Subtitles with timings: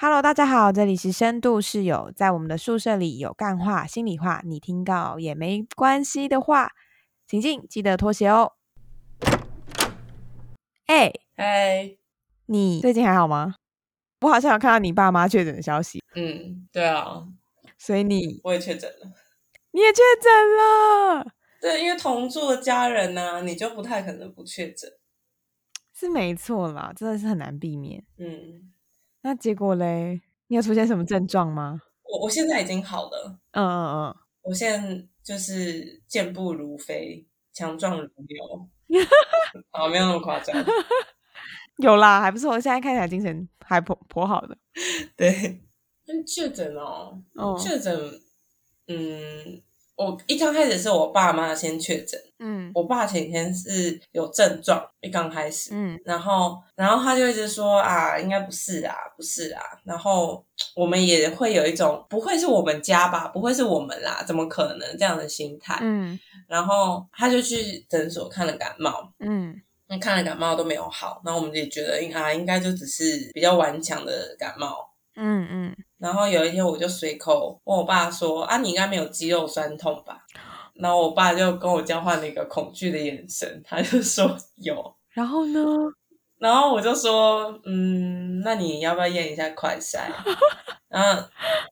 [0.00, 6.70] Hello，大家好，这里是深度室友，在我们的宿舍里有干话、心里话，你听到也没关系的话，
[7.26, 8.52] 请进，记得脱鞋哦。
[10.86, 11.96] 哎、嗨，
[12.46, 13.56] 你最近还好吗？
[14.20, 17.26] 我好像有看到你爸妈确诊的消息，嗯，对啊，
[17.76, 19.12] 所以你我也确诊了。
[19.72, 24.88] 你也确诊了，对，因为同住的家人呢、你就不太可能不确诊。
[25.92, 28.04] 是没错啦，真的是很难避免。
[28.18, 28.72] 嗯，
[29.22, 31.80] 那结果嘞，你有出现什么症状吗？
[32.04, 38.68] 我我现在已经好了，嗯嗯嗯我现在就是健步如飞，强壮如牛。
[39.70, 40.56] 好，没有那么夸张。
[40.58, 40.64] 嗯，
[41.78, 44.56] 有啦，还不错，现在看起来精神还颇颇好的。
[45.16, 45.60] 对，
[46.06, 47.94] 那确诊哦，哦，确诊，
[48.86, 49.62] 嗯，
[49.98, 59.60] 我一刚开始是我爸妈先确诊，嗯我爸前几天是有症状，一刚开始，嗯然后，然后他就一直说啊，应该不是啊，不是啊。
[59.82, 60.44] 然后
[60.76, 65.76] 我们也会有一种不会是我们家吧，不会是我们啦，怎么可能这样的心态？
[65.82, 74.94] 嗯然后他就去诊所看了感冒，嗯那看了感冒都没有好，然后我们也觉得应啊，应该就只是比较顽强的感冒。
[75.16, 80.24] 嗯嗯，然后有一天我就随口问我爸说啊，你应该没有肌肉酸痛吧？
[80.74, 84.94] 然后我爸就跟我交换了一个恐惧的眼神，他就说有。
[85.10, 85.60] 然后呢？
[86.38, 90.02] 然后我就说，嗯，那你要不要验一下快筛？
[90.88, 91.20] 然后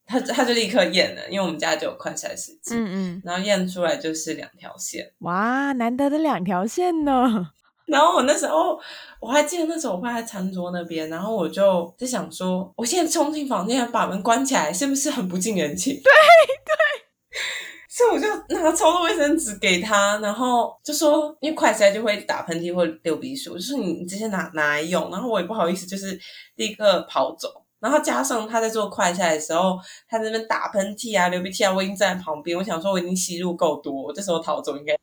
[0.04, 5.12] 他他就立刻验了，因为我们家就有快筛试剂，嗯嗯，然后验出来就是两条线。
[5.20, 7.52] 哇，难得的两条线呢。
[7.86, 8.78] 然后我那时候
[9.20, 15.94] 我还记得那时候我爸在餐桌那边，然后我就在想说，我现在冲进房间把门关起来，是不是很不近人情？
[15.94, 17.06] 对 对。
[17.88, 26.18] 所以我就拿超多卫生纸给他，然后就说，因为快筛就会打喷嚏或流鼻水，我就说你你直接拿拿来用，然后我也不好意思，就是
[26.56, 27.48] 立刻跑走。
[27.80, 29.78] 然后加上他在做快筛的时候，
[30.08, 34.94] 他在那边打喷嚏啊、流鼻涕啊，我已经站在旁边，我想说我已经吸入够多，我这时候逃走应该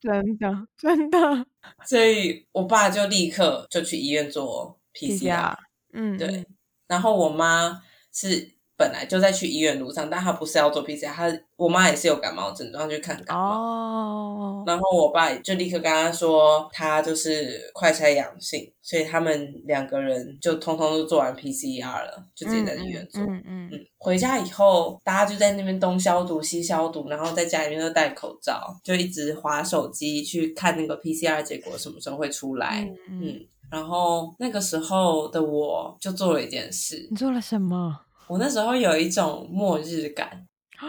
[0.00, 1.18] 真的真的。
[1.86, 5.54] 所以我爸就立刻就去医院做 PCR，
[5.92, 6.46] 嗯，对，
[6.86, 8.50] 然后我妈是
[8.80, 23.20] 本来就在去医院路上，但他不是要做 PCR，他我妈也是有感冒症状去看感冒，哦，然后我爸就立刻跟他说，他就是快筛阳性，所以他们两个人就通通都做完 PCR 了，就直接在医院做。
[23.20, 32.80] 嗯嗯嗯嗯，回家以后，大家就在那边东消毒西消毒，然后在家里面都戴口罩，就一直划手机去看那个 PCR 结果什么时候会出来。
[32.80, 38.00] 嗯嗯，嗯，然后那个时候的我就做了一件事，你做了什么？
[38.30, 40.28] 我那时候有一种末日感，
[40.78, 40.86] 啊，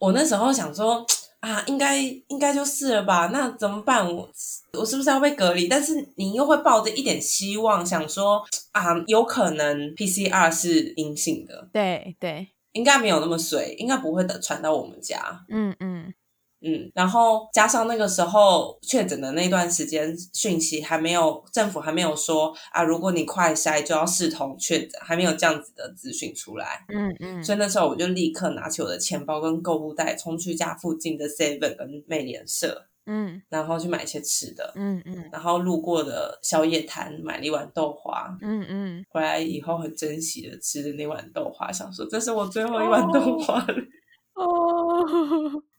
[0.00, 1.06] 我那时候想说
[1.38, 4.04] 啊，应该应该就是了吧，那怎么办？
[4.12, 4.28] 我
[4.72, 5.68] 我是不是要被隔离？
[5.68, 8.42] 但是你又会抱着一点希望，想说
[8.72, 15.44] 啊，有可能 PCR 是阴性的，对对，应该没有那么水，应该不会的传到我们家。
[15.48, 15.93] 嗯嗯
[16.64, 26.84] 嗯，然后加上那个时候确诊的那段时间，讯息还没有，政府还没有说啊，如果你快筛就要视同确诊，还没有这样子的资讯出来。
[26.88, 34.72] 嗯嗯，所以那时候我就立刻拿起我的钱包跟购物袋，冲去家附近的 Seven 跟美联社，嗯然后去买一些吃的。
[34.74, 43.74] 嗯嗯然后路过的宵夜摊买了一碗豆花，嗯嗯，回来以后很珍惜的吃的那碗豆花，想说这是我最后一碗豆花了。
[44.34, 45.06] 哦，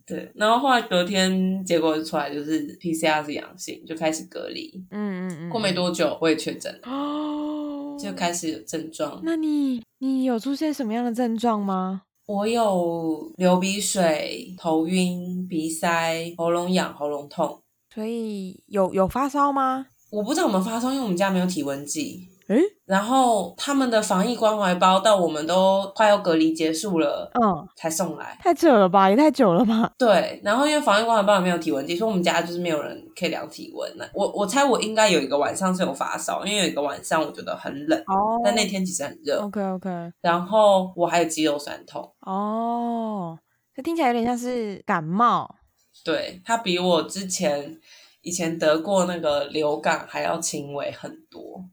[0.06, 4.72] 对，然后后来隔天结果出来就是 PCR 是阳性，就开始隔离。
[4.92, 9.20] 嗯嗯嗯，过没多久我也确诊了，哦，就开始有症状。
[9.24, 12.04] 那你你有出现什么样的症状吗？
[12.28, 17.60] 我有流鼻水、头晕、鼻塞、喉咙痒、喉咙痛。
[17.94, 19.88] 所以有有发烧吗？
[20.12, 22.28] 我不知道有没有发烧，因为我们家没有体温计。
[22.48, 28.38] 诶，然后他们的防疫关怀包到我们都快要隔离结束了嗯，才送来。
[28.40, 29.92] 太久了吧，也太久了吧？
[29.98, 33.92] 对，然后因为防疫关怀包也没有体温计，所以我们家就是没有人可以量体温。
[33.98, 39.42] 那我我猜我应该有一个晚上是有发烧，因为有一个晚上我觉得很冷，哦，但那天其实很热。
[39.42, 39.90] OK OK，
[40.22, 43.40] 然后我还有肌肉酸痛，哦，
[43.76, 45.56] 这听起来有点像是感冒。
[46.04, 47.80] 对，它比我之前
[48.22, 51.66] 以前得过那个流感还要轻微很多。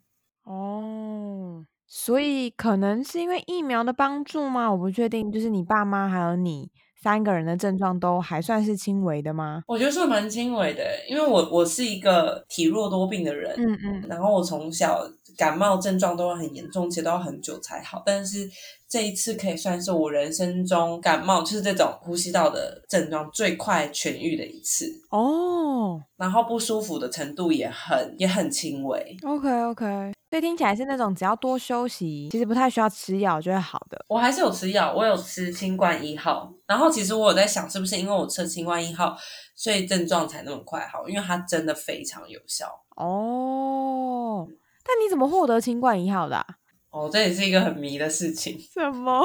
[0.44, 4.70] 哦，所以可能是因为疫苗的帮助吗？
[4.70, 6.70] 我不确定，就是你爸妈还有你
[7.02, 9.62] 三个人的症状都还算是轻微的吗？
[9.66, 15.00] 我觉得算蛮轻微的，因为我我是一个体弱多病的人，嗯嗯然后我从小
[15.36, 18.02] 感冒症状都很严重，其实都要很久才好。
[18.04, 18.48] 但是
[18.88, 24.86] 这一次可以算是我人生中感冒，就是这种呼吸道的症状最快痊愈的一次。
[25.10, 29.16] 哦然后不舒服的程度也很也很轻微。
[29.24, 34.02] ，OK OK，所以听起来是那种只要多休息，其实不太需要吃药就会好的。
[34.08, 36.50] 我还是有吃药，我有吃清冠一号。
[36.66, 39.14] 然后其实我有在想，是不是因为我吃清冠一号，
[39.54, 41.06] 所以症状才那么快好？
[41.06, 42.64] 因为它真的非常有效。
[42.96, 44.48] 哦，
[44.82, 46.42] 但你怎么获得清冠一号的？
[46.88, 48.58] 哦，这也是一个很迷的事情。
[48.72, 49.22] 什么？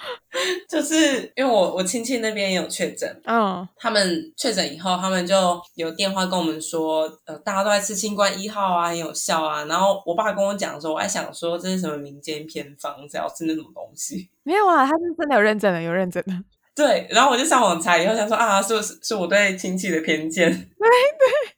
[0.68, 9.64] 就是因为我我亲戚那边也有确诊，嗯，他们确诊以后，他们就有电话跟我们说，呃，大家都在吃新冠一号啊，很有效啊。
[9.64, 14.28] 然后我爸跟我讲说，我还想说这是什么民间偏方，只要吃那种东西。
[14.44, 16.32] 没有啊，他是真的有认证的，有认证的。
[16.76, 20.50] 对，然后我就上网查，以后想说啊，是不是是我对亲戚的偏见？
[20.50, 21.56] 对对。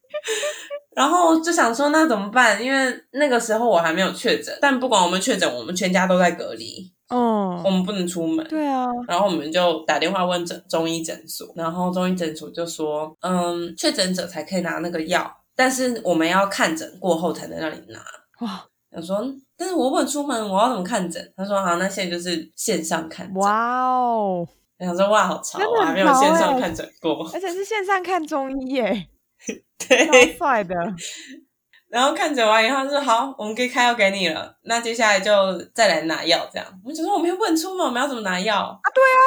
[0.94, 2.62] 然后就想说，那怎么办？
[2.62, 6.92] 因为那个时候我还没有确诊，但不管我们确诊，我们全家都在隔离。
[7.08, 8.46] 哦，我们不能出门。
[8.48, 18.00] 对啊，然后我们就打电话问诊中医诊所，然后中医诊所就说，嗯，确诊者才可以拿那个药，但是我们要看诊过后才能让你拿。
[18.40, 19.24] 哇，我说，
[19.56, 21.32] 但是我不能出门，我要怎么看诊？
[21.36, 23.36] 他说，好，那现在就是线上看诊。
[23.36, 24.46] 哇哦，
[24.78, 29.08] 我想说，哇，好潮啊，还没有线上看诊过，而且是线上看中医耶，
[29.88, 30.74] 对，超帅的。
[31.90, 34.54] 然后看诊完以后说好，我们可以开药给你了。
[34.64, 35.32] 那接下来就
[35.74, 36.66] 再来拿药，这样。
[36.84, 38.90] 我就说我们又不能出门，我们要怎么拿药啊？
[38.94, 39.22] 对啊，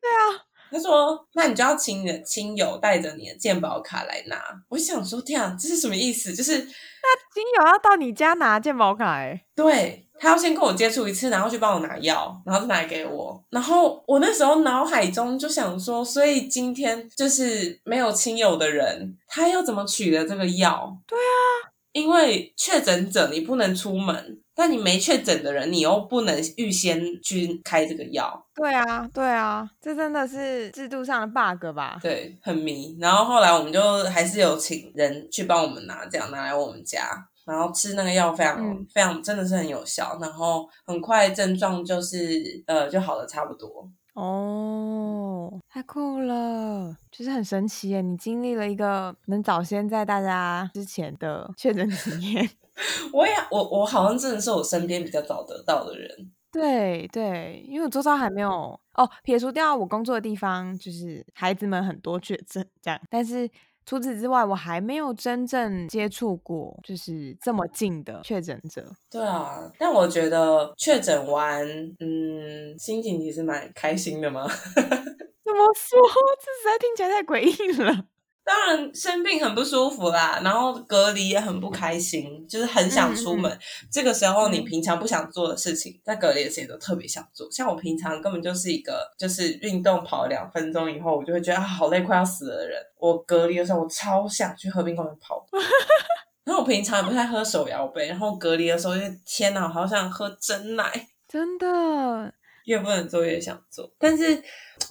[0.00, 0.42] 对啊。
[0.68, 4.36] 他说那你就要请你的亲友带着你的健保卡来拿。
[4.68, 6.34] 我想说天啊，这是什么意思？
[6.34, 9.12] 就是那亲友要到你家拿健保卡？
[9.12, 13.44] 哎，对他要先跟我接触一次，然后去帮我拿药，然后再拿给我。
[13.50, 20.98] 然后我那时候脑海中就想说，所以今天就是没有亲友的人，他要怎么取得这个药？
[21.06, 21.75] 对啊。
[21.96, 28.46] 因为确诊者你不能出门，但你没确诊的人，你又不能预先去开这个药。
[28.54, 31.98] 对啊，对啊，这真的是制度上的 bug 吧？
[32.02, 32.94] 对，很迷。
[33.00, 37.08] 然后后来我们就还是有请人去帮我们拿，这样拿来我们家，
[37.46, 43.88] 然后吃那个药非常非常真的是很有效，然后很快症状就是呃就好的差不多。
[44.12, 45.25] 哦，
[45.68, 48.00] 太酷了，就是很神奇耶！
[48.00, 52.48] 你经历了一个能早先在大家之前的确诊经验。
[53.12, 56.30] 我也我我好像真的是我身边比较早得到的人。
[56.52, 63.50] 对对，因为我周遭还没有哦，撇除掉我工作的地方，就是孩子们很多确诊这样，但是。
[63.88, 68.84] 除此之外，我还没有真正接触过，就是这么近的确诊者。
[69.08, 71.64] 对啊，但我觉得确诊完，
[72.00, 74.44] 嗯，心情其实蛮开心的嘛。
[75.56, 75.98] 怎么说？
[76.38, 78.04] 这实在听起来太诡异了。
[78.44, 83.58] 当然生病很不舒服啦，然后隔离也很不开心，就是很想出门。
[83.90, 87.50] 这个时候你平常不想做的事情，在隔离的时间都特别想做。
[87.50, 92.80] 像我平常根本就是一个就是运动跑两分钟以后，我就会觉得啊好累，快要死了的人。
[92.98, 95.56] 我隔离的时候，我超想去河滨公园跑步。
[96.44, 102.32] 然后我平常也不太喝手摇杯，然后隔离的时候就，天哪，好想喝真奶，真的。
[102.66, 104.40] 越不能做越想做，但是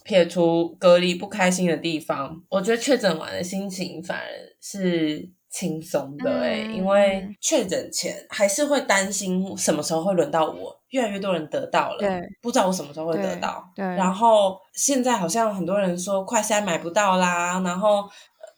[0.03, 4.25] 撇除隔离不开心的地方，我觉得确诊完的心情反而
[4.61, 18.09] 是轻松的哎，因为确诊前还是会担心什么时候会轮到我，越来越多人得到了，对，不知道我什么时候会得到，对，然后现在好像很多人说快筛买不到啦，然后。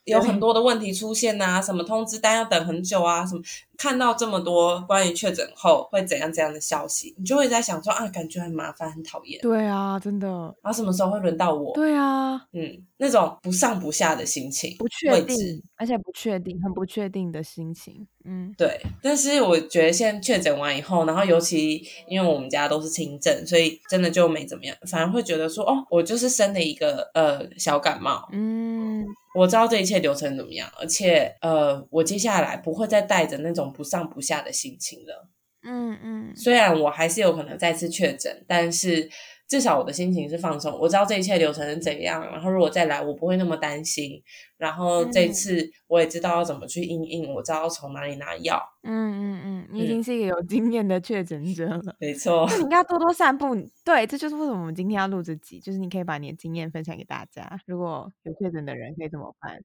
[0.08, 3.42] 有很多的问题出现呐，什么通知单要等很久啊，什么
[3.77, 9.39] 看到这么多关于确诊后会怎样怎样的消息，你就会在想说啊，感觉很麻烦，很讨厌。
[9.41, 10.27] 对啊，真的。
[10.61, 11.73] 然后什么时候会轮到我？
[11.75, 15.37] 对啊，嗯，那种不上不下的心情，不确定，
[15.75, 18.07] 而且不确定，很不确定的心情。
[18.25, 18.81] 嗯，对。
[19.02, 28.28] 但是我觉得现在确诊完以后，然后尤其因为我们家都是轻症，所以真的就没怎么样，反而会觉得说，哦，我就是生了一个呃小感冒。
[28.31, 29.06] 嗯。
[29.35, 35.30] 我知道这一切流程怎么样，而且呃，我接下来不会再带着那种不上不下的心情了。
[35.64, 39.09] 嗯嗯，虽然我还是有可能再次确诊，但是。
[39.50, 44.21] 至少我的心情是放松，我知道这一切流程是怎样，然后如果再来，我不会那么担心。
[44.57, 48.62] 然后这次我也知道要怎么去应应，我知道要从哪里拿药。
[48.83, 51.95] 嗯嗯嗯，你已经是一个有经验的确诊者了。
[51.97, 53.56] 没错，那你应该多多散步。
[53.86, 57.57] 对，这就是为什么我们今天要录这集，就是你可以把你的经验分享给大家。
[57.66, 59.57] 如果有确诊的人可以怎么办？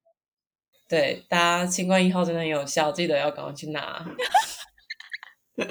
[0.92, 4.04] 对，大家新冠一号真的有效，记得要赶快去拿。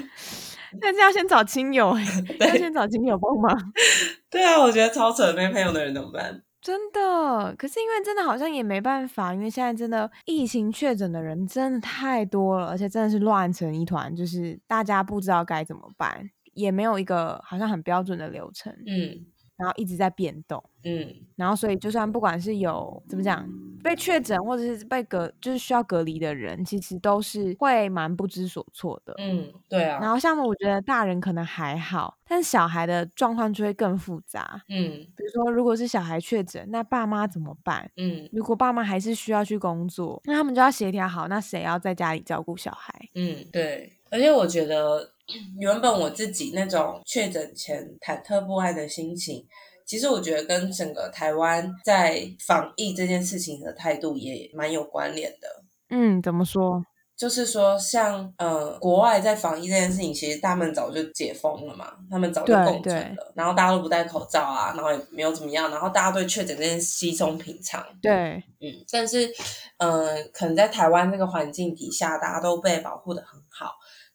[0.80, 2.04] 但是要先找亲友 哎，
[2.40, 3.72] 要先找亲友帮忙。
[4.28, 6.42] 对啊，我觉得超扯，没朋友的人怎么办？
[6.60, 18.72] 真的，可是因为真的好像也没办法，因为现在真的疫情确诊的人真的太多了，而且真的是乱成一团，就是大家不知道该怎么办，也没有一个好像很标准的流程。
[18.88, 19.24] 嗯，
[19.62, 20.62] 然后一直在变动。
[20.84, 23.48] 嗯然后，所以就算不管是有怎么讲
[23.84, 29.14] 被确诊，或者是被隔，就是需要隔离的人，其实都是会蛮不知所措的。
[29.18, 34.60] 嗯，对啊，然后，像我觉得大人可能还好，但是小孩的状况就会更复杂。
[34.68, 37.88] 嗯比如说，如果是小孩确诊，那爸妈怎么办？
[37.96, 42.92] 嗯如果爸妈还是需要去工作，那他们就要协调好，那谁要在家里照顾小孩？
[43.14, 43.92] 嗯，对。
[44.12, 45.10] 而且我觉得，
[45.58, 49.42] 原本我自己那种确诊前忐忑不安的心情，
[49.86, 55.48] 其实我觉得跟整个台湾在防疫这件事情的态度也蛮有关联的。
[55.88, 56.84] 嗯，怎么说？
[57.14, 67.84] 就是说，像呃，国外在防疫这件事情，其实他们早就解封了嘛，他们早就对共存了，然后大家都不戴口罩啊，然后也没有怎么样，然后大家对确诊这件事稀松平常。
[68.00, 69.30] 对，嗯，但是，
[69.76, 73.72] 嗯、可能在台湾这个环境底下，大家都被保护的很好，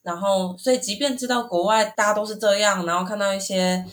[0.08, 3.84] 然后，所以即便知道国外大家都是这样，然后看到一些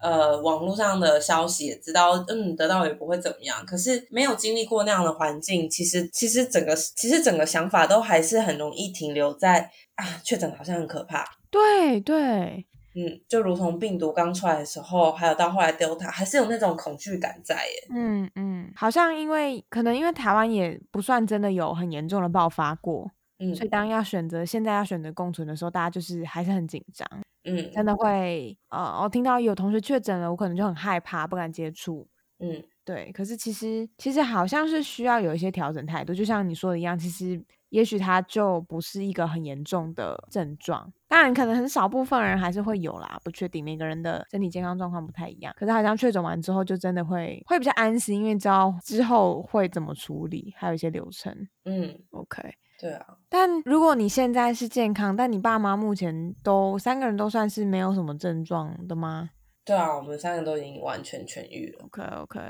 [0.00, 11.22] 呃网络上的消息，也知道，嗯，得到也不会怎么样，可是没有经历过那样的环境，其实，其实整个，其实整个想法都还是很容易停留在啊，确诊好像很可怕。
[11.50, 17.88] 对，对，嗯，就如同病毒刚出来的时候，还有到后来 Delta，还是有那种恐惧感在耶。
[17.94, 23.10] 嗯嗯，好像因为可能因为台湾也不算真的有很严重的爆发过，
[23.40, 27.08] 嗯所以当要选择现在要选择共存的时候，大家就是还是很紧张，
[27.44, 32.08] 嗯真的会呃，我听到有同学确诊了，我可能就很害怕，不敢接触。
[32.40, 32.68] 嗯。
[32.84, 51.48] 对，可是其实其实好像是需要有一些调整态度，就像你说的一样，其实也许它就不是一个很严重的症状，当然可能很少部分人还是会有啦，不确定每个人的身体健康状况不太一样，可是好像确诊完之后就真的会会比较安心，因为知道之后会怎么处理，还有一些流程。
[51.66, 59.30] 嗯，OK，对啊，但如果你现在是健康，但你爸妈目前都三个人都算是没有什么症状的吗
[59.64, 61.84] 对啊，我们三个都已经完全痊愈了。
[61.86, 62.40] ？OK OK，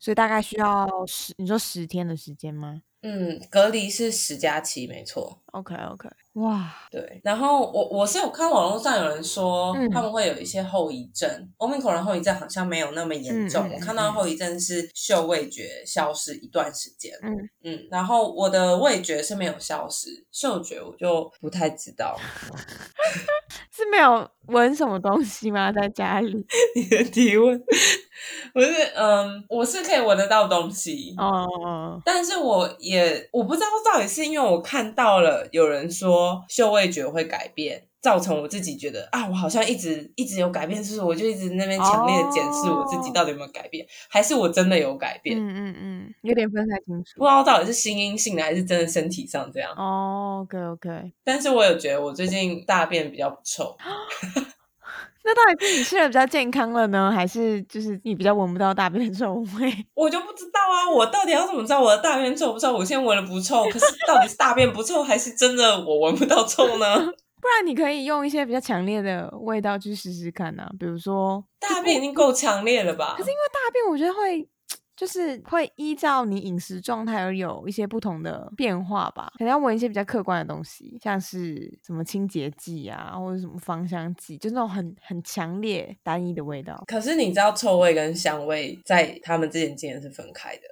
[0.00, 5.40] 所以大概需要十，你说十天的时间吗嗯，隔离是十加七，没错。
[5.52, 13.66] ？OK OK，哇，对，然后我我是有看网络上有人说嗯他们会有一些后遗症，欧米 i 的后遗症好像没有那么严重。
[13.66, 22.14] 嗯嗯我看到嗯后遗症是嗅味觉消失一段时间，嗯嗯，然后我的味觉是没有消失，嗅觉我就不太知道。
[23.70, 25.70] 是没有闻什么东西吗？
[25.72, 26.46] 在家里？
[26.76, 27.58] 你的提问
[28.52, 41.02] 不是，嗯，我是可以闻得到东西，哦，但是我也我不知道到底是因为我看到了有人说嗅味觉会改变，造成我自己觉得啊，我好像一直一直有改变，是不是？
[41.02, 45.36] 我就一直那边强烈的检视我自己哦到底有没有改变，还是我真的有改变？
[45.38, 47.18] 嗯嗯嗯，有点分不太清楚。
[47.18, 49.72] 不知道到底是心因性的还是真的身体上这样。
[49.76, 53.76] 哦，OK OK，但是我有觉得我最近大便比较不臭，
[55.26, 59.86] 那到底是你吃的比较健康了呢，还是就是你比较闻不到大便的臭味？
[59.94, 62.72] 我就不知道啊，我到底要怎么知道我的大便臭不臭？
[62.72, 66.96] 我现在闻了不臭，可是到底是大便不臭，还是真的我闻不到臭呢？
[67.38, 73.14] 不然你可以用一些比较强烈的味道去试试看啊，比如说大便已经够强烈了吧？
[73.16, 74.48] 可是因为大便，我觉得会
[74.96, 79.30] 就是会依照你饮食状态而有一些不同的变化吧。
[79.38, 86.82] 可能要闻一些比较客观的东西，像是什么清洁剂啊，或者什么芳香剂，就那种很很强烈单一的味道。
[86.86, 90.62] 可是你知道臭味跟香味在他们之间竟然是分开的，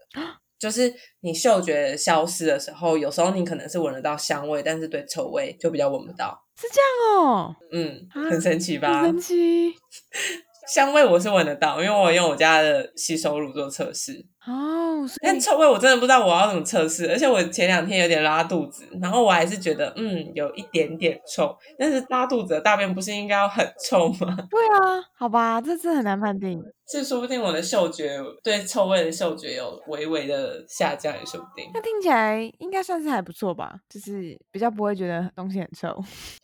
[0.59, 6.43] 就是你嗅觉消失的时候，有时候你可能是闻得到香味，但是对臭味就比较闻不到。
[6.57, 9.11] 是这样哦，嗯，啊很神奇吧很？
[9.11, 9.75] 神奇
[10.67, 14.27] 香味我是闻得到，因为我用我家的洗手乳做测试。
[14.47, 14.83] 哦。
[15.21, 24.35] 但臭味我真的不知道我要怎么测试，而且我前两天有点拉肚子，然后我还是觉得嗯有一点点臭，但是拉肚子的大便不是应该要很臭吗？
[24.51, 26.63] 对啊，好吧，这次很难判定。
[26.87, 31.71] 这说不定我的嗅觉对臭味的嗅觉有微微的下降，也说不定。
[31.75, 35.95] 那听起来应该算是还不错吧，就是比较不会觉得东西很臭。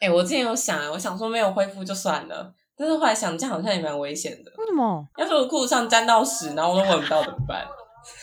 [0.00, 4.50] 哎、我之前有想，我想说没有恢复就算了，但是后来想这样好像也蛮危险的。
[4.56, 5.06] 为什么？
[5.18, 7.66] 要是我裤子上沾到屎，然后我都闻不到怎么办？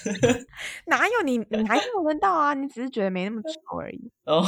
[0.87, 1.37] 哪有你？
[1.51, 4.11] 你还是有闻到啊，你只是觉得没那么臭而已。
[4.25, 4.43] 哦，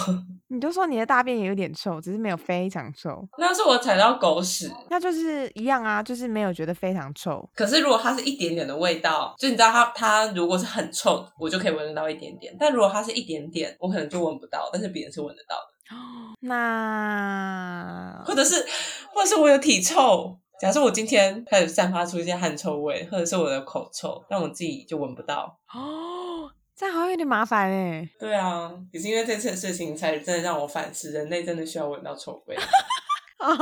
[0.48, 4.74] 你就说你的大便也有点臭，只是没有非常臭，那是我踩到狗屎。
[4.90, 7.48] 那就是一样啊，就是没有觉得非常臭。
[7.54, 12.56] 可是如果它是一点点的味道，就你知道它它如果是很臭，我就可以闻得到一点点。
[12.60, 15.79] 但如果它是一点点，我可能就闻不到，但是别人是闻得到的。
[16.42, 18.66] 那或者是，
[19.14, 20.38] 或者是我有体臭。
[20.60, 25.58] 假设我今天开始散发出一些汗臭味，或者是我的口臭，但我自己就闻不到。
[25.74, 28.10] 哦，这样好像有点麻烦哎。
[28.20, 32.58] 对啊，也是因为这次的事情，才真的让我反思，人类真的需要闻到臭味。
[33.40, 33.56] 哦，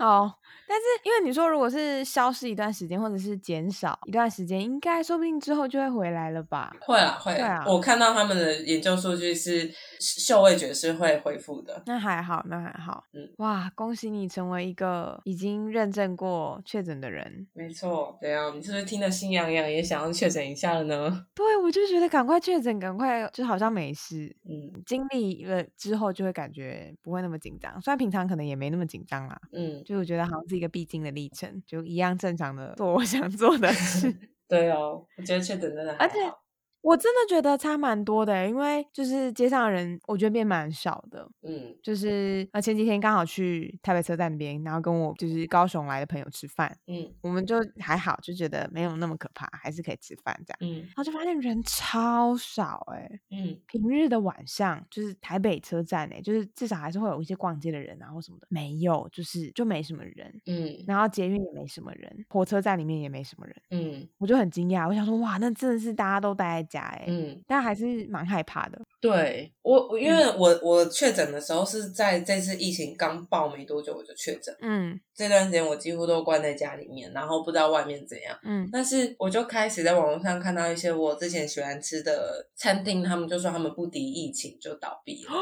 [0.00, 6.74] 好，但是因为你说如果是消失一段时间，或者是减少一段时间，应该说不定之后就会回来了吧？
[6.80, 9.72] 会啊，会对啊我看到他们的研究数据是
[10.02, 11.82] 嗅味觉是会恢复的。
[11.86, 13.04] 那还好，那还好。
[13.12, 17.46] 嗯哇，恭喜你成为一个已经认证过确诊的人。
[17.52, 18.50] 没错，对啊？
[18.54, 21.26] 你是不是听得心痒痒，也想要确诊一下了呢？
[21.34, 24.34] 对，我就觉得赶快确诊，赶快就好像没事。
[24.48, 29.40] 嗯经历了之后就会感觉不会那么紧张，虽然平常可能也没那么紧张啦。
[29.52, 34.12] 嗯，就我觉得好像是一个必经的历程，就一样正常的做我想做的事。
[34.48, 36.41] 对哦，我觉得确诊真的 还而且好
[36.82, 41.28] 我真的觉得差蛮多的欸，因为就是街上的人，我觉得变蛮少的。
[41.42, 50.58] 嗯就是呃前几天刚好去台北车站边，然后跟我就是高雄来的朋友吃饭，嗯我们就还好，就觉得没有那么可怕，还是可以吃饭这样。
[50.60, 60.40] 嗯然后就发现人超少哎、嗯平日的晚上就是台北车站哎、就是至少还是会有一些逛街的人啊或什么的，没有，就是就没什么人。
[60.46, 68.80] 嗯然后捷运也没什么人，火车站里面也没什么人，嗯我就很惊讶，我想说哇，那真的是大家都待在家哎、嗯，但还是蛮害怕的。
[69.02, 78.36] 对我，我因为嗯我我确诊的时候是在这次疫情刚爆没多久我就确诊，嗯这段时间我几乎都关在家里面，然后不知道外面怎样。
[78.44, 85.32] 嗯但是我就开始在网络上看到一些我之前喜欢吃的餐厅，他们就说他们不敌疫情就倒闭了。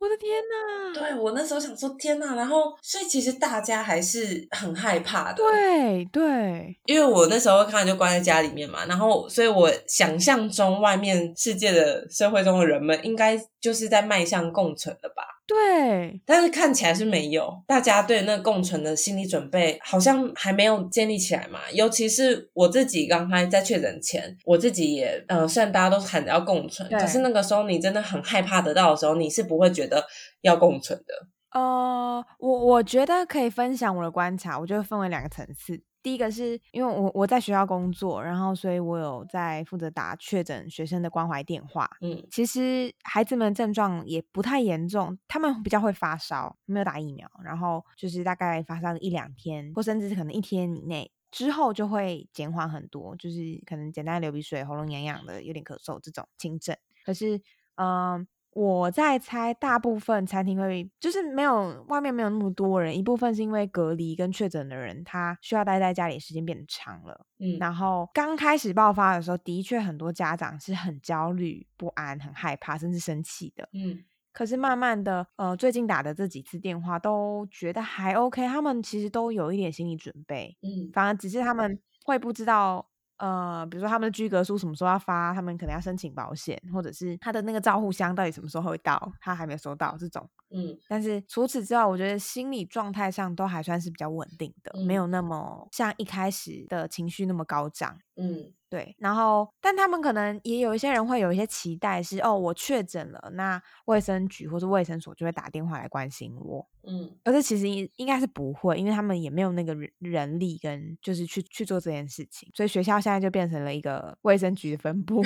[0.00, 0.94] 我的天呐！
[0.94, 15.22] 对我那时候想说天呐，然后所以其实大家还是很害怕的。，对对，因为我那时候看就关在家里面嘛，然后所以我想象中外面世界的社会中的人们应该就是在迈向共存了吧。
[15.46, 21.60] 对，但是看起来是没有，大家对那共存的心理准备好像还没有建立起来嘛。
[21.72, 30.06] 尤其是我自己刚开在确诊前，我自己也呃，虽然大家都喊着要共存，可是那个时候你真的很害怕得到的时候，你是不会觉得
[30.42, 31.14] 要共存的。
[31.58, 35.82] 呃，我我觉得可以分享我的观察，我觉得分为两个层次。
[36.00, 41.90] 第一个是因为我我在学校工作，然后所以我有在负责打确诊学生的关怀电话。
[42.00, 51.10] 嗯其实孩子们症状也不太严重，他们比较会发烧，没有打疫苗，然后就是大概发烧一两天，或甚至是可能一天以内。
[51.30, 56.74] 之后就会减缓很多，就是可能简单流鼻水、喉咙痒痒的、有点咳嗽这种轻症。
[57.04, 57.42] 可是，
[57.74, 58.26] 嗯、
[58.60, 67.24] 我在猜，大部分餐厅会就是没有外面没有那么多人，一部分是因为隔离跟确诊的人，他需要待在家里时间变长了。
[67.38, 73.68] 嗯然后刚开始爆发的时候，的确很多家长是很焦虑、不安、很害怕，甚至生气的。
[73.72, 90.28] 嗯可是慢慢的，呃，最近打的这几次电话都觉得还 OK，他们其实都有一点心理准备，嗯反而只是他们会不知道，呃，比如说他们的居格书什么时候要发，他们可能要申请保险，或者是他的那个照护箱到底什么时候会到，他还没有收到这种。
[90.50, 97.98] 嗯但是除此之外，我觉得心理状态上都还算是比较稳定的，没嗯有那么像一开始的情绪那么高涨。
[98.16, 106.68] 嗯对，然后但他们可能也有一些人会有一些期待是，哦，我确诊了，那卫生局或是卫生所就会打电话来关心我。
[106.86, 115.22] 嗯可是其实应应该是不会，因为他们也没有那个人人力跟就是去去做这件事情，所以学校现在就变成了一个卫生局的分部，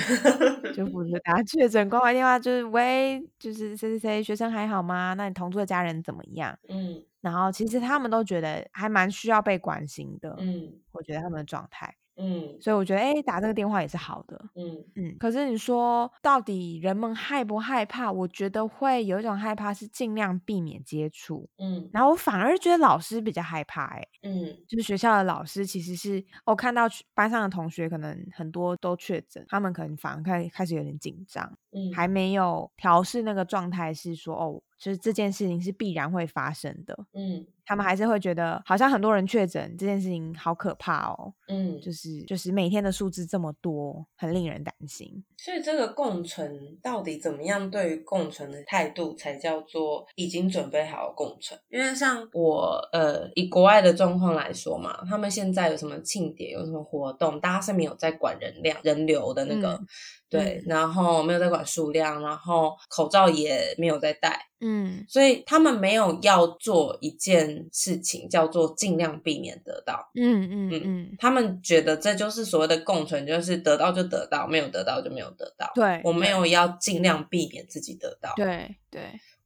[0.73, 5.12] 就负责打确诊关怀电话，就是喂，就是谁谁谁学生还好吗？
[5.15, 6.57] 那你同住的家人怎么样？
[6.69, 7.03] 嗯。
[7.21, 10.81] 然后其实他们都觉得还蛮需要被关心的，嗯。
[10.91, 12.57] 我觉得他们的状态，嗯。
[12.61, 14.49] 所以我觉得哎，打这个电话也是好的。
[14.55, 14.83] 嗯。
[14.95, 18.11] 嗯，可是你说到底人们害不害怕？
[18.11, 21.89] 我觉得会有一种害怕是尽量避免接触，嗯。
[21.93, 24.57] 然后我反而觉得老师比较害怕、欸，嗯。
[24.67, 31.91] 就是学校的老师其实是我看到班上的同学可能很多都确诊，他们可能反而开开始有点紧张，嗯。
[31.93, 45.23] 还没有调试那个状态，是说哦，就是这件事情是必然会发生的，嗯他们还是会觉得好像很多人确诊这件事情好可怕哦，嗯，就是就是每天的数字这么多，很令人担心。
[45.37, 47.71] 所以这个共存到底怎么样？
[47.71, 51.57] 对于共存的态度才叫做已经准备好共存。
[51.69, 59.87] 因为像我呃，以国外的状况来说嘛，他们现在有什么庆典，有什么活动，大家是没有在管人量、人流的那个，嗯
[60.29, 70.09] 对，嗯然后没有在管数量，然后口罩也没有在戴，嗯所以他们没有要做一件事情，叫做尽量避免得到。
[70.15, 75.69] 嗯嗯嗯，嗯他们觉得这就是所谓的共存，就是得到就得到，没有得到就没有得到。
[75.75, 78.33] 对，我没有要尽量避免自己得到。
[78.35, 79.01] 对对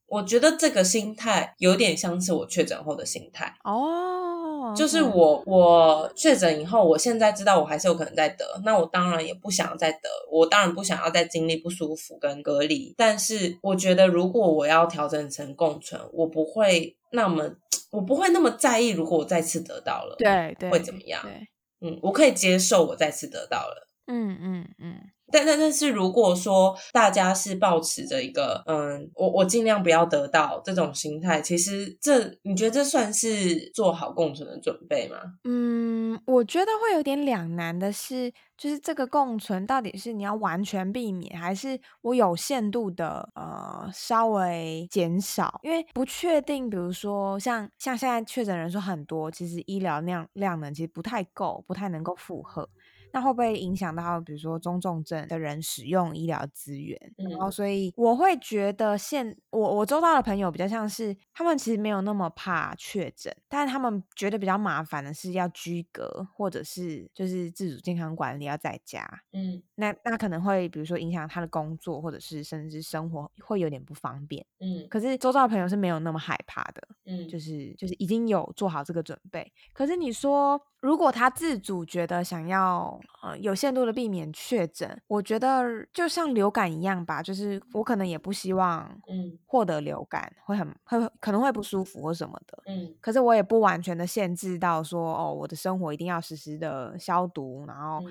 [0.06, 4.37] 我觉得这个心态有点像是我确诊后的心态，哦，
[4.75, 12.93] 就是嗯我我确诊以后，我现在知道我还是有可能再得，那我当然也不想再得，我当然不想要再经历不舒服跟隔离。
[12.97, 17.49] 但是我觉得，如果我要调整成共存，我不会那么
[17.91, 21.21] 我不会那么在意，如果我再次得到了，对对，会怎么样？
[21.23, 21.47] 对，
[21.89, 23.87] 嗯，我可以接受我再次得到了。
[24.08, 24.96] 嗯嗯嗯，
[25.32, 35.17] 但但但是如果说大家是保持着一个嗯，我我尽量不要得到这种心态，其实这你觉得这算是做好共存的准备吗？
[35.43, 45.60] 嗯，我觉得会有点两难的是，就是这个共存到底是你要完全避免，还是我有限度的呃稍微减少？
[45.63, 52.70] 因为不确定，比如说像像现在确诊人数很多，其实医疗量量能其实不太够，不太能够负荷。
[53.13, 57.00] 那会不会影响到，比如说中重症的人使用医疗资源？
[57.17, 69.08] 然后，所以我会觉得现我我周遭的朋友比较像是，他们其实没有那么怕确诊，但是他们觉得比较麻烦的是要居隔，或者是就是自主健康管理要在家。
[69.34, 74.46] 嗯，那那可能会比如说影响他的工作，或者是甚至生活会有点不方便。
[74.60, 76.88] 嗯，可是周遭的朋友是没有那么害怕的。
[77.06, 79.52] 嗯，就是就是已经有做好这个准备。
[79.74, 89.38] 可是你说，如果他自主觉得想要呃有限度的避免确诊，我觉得就像流感一样吧，就是我可能也不希望嗯。
[89.45, 92.58] 获得流感会很会可能会不舒服或什么的。
[92.65, 92.95] 嗯。
[93.02, 98.02] 可是我也不完全的限制到说哦，我的生活一定要实时的消毒，然后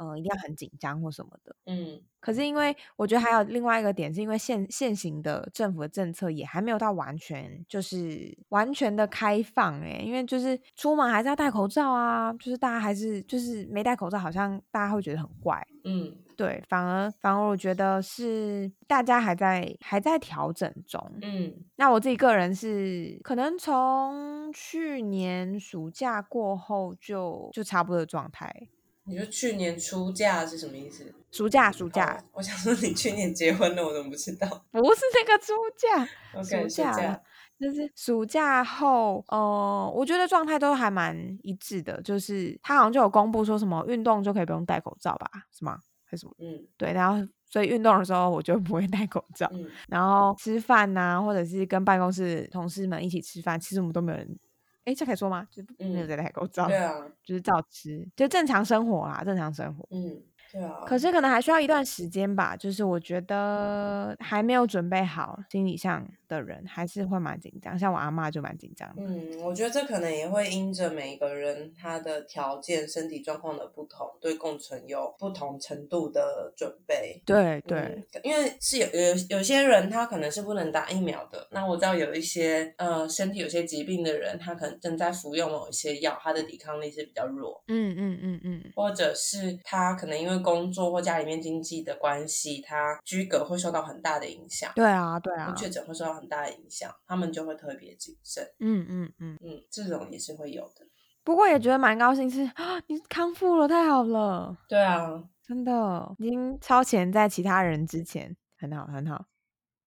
[0.00, 1.54] 嗯呃一定要很紧张或什么的。
[1.66, 15.66] 嗯可是因为我觉得还有另外一个点，是因为现现行的政府的政策也还没有到完全就是完全的开放诶、因为就是出门还是要戴口罩啊，就是大家还是就是没戴口罩，好像大家会觉得很怪。
[15.84, 21.00] 嗯对，反而反而我觉得是大家还在还在调整中。
[21.22, 28.68] 嗯那我自己个人是可能从去年暑假过后就就差不多的状态。
[29.10, 31.12] 你说去年出嫁是什么意思？
[31.30, 36.04] 暑假暑假、哦我想说你去年结婚了，我怎么不知道 不是那个出嫁。
[36.42, 37.22] 暑假假，
[37.60, 45.78] 就是暑假后，呃，我觉得状态都还蛮一致的，就是他好像就有公布说什么运动就可以不用戴口罩吧，是吗？
[46.04, 46.34] 还是什么？
[46.40, 54.36] 嗯对，然后所以运动的时候我就不会戴口罩，嗯然后吃饭呐、或者是跟办公室同事们一起吃饭，其实我们都没有人，
[54.90, 55.46] 哎，这可以说吗？
[55.50, 59.86] 就是没有嗯在戴口罩，对啊，就是照吃，就正常生活啦，正常生活。
[59.90, 60.20] 嗯
[60.52, 69.02] 对啊，可是可能还需要一段时间吧，就是我觉得还没有准备好心理上的人还是会蛮紧张，像我阿妈就蛮紧张的。
[69.02, 77.22] 嗯，我觉得这可能也会因着每一个人他的条件、身体状况的不同，对共存有不同程度的准备。
[77.24, 98.44] 对对，嗯，因为是有有有些人他可能是不能打疫苗的，那我知道有一些呃身体有些疾病的人，他可能正在服用某一些药，他的抵抗力是比较弱，嗯嗯嗯嗯，或者是他可能因为工作或家里面经济的关系，他居隔会受到很大的影响，对啊对啊，确诊会受到很大的影响，他们就会特别谨慎。
[98.60, 99.38] 嗯嗯嗯。
[99.42, 100.86] 嗯，这种也是会有的。
[101.22, 109.26] 不过也觉得蛮高兴是，啊，你康复了，太好了，对啊，真的已经超前在其他人之前，很好很好。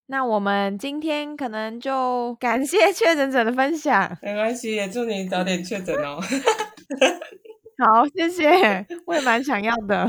[0.05, 6.19] 那我们今天可能就感谢 确诊者的分享，没关系，也祝你早点确诊哦。
[7.83, 10.05] 好，谢谢，我也蛮想要的。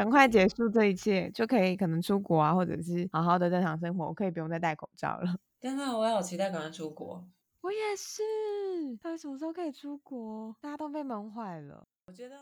[0.00, 5.36] 赶快结束这一切，就可以可能出国啊，或者是好好的正常生活，我可以不用再戴口罩了。
[5.60, 7.22] 真的，我也好期待赶快出国。
[7.60, 8.22] 我也是，
[9.02, 10.56] 到底什么时候可以出国？
[10.58, 11.86] 大家都被闷坏了。
[12.06, 12.34] 我觉得